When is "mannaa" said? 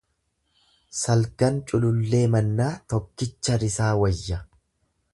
2.39-2.73